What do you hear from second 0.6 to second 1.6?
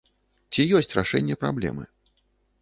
ёсць рашэнне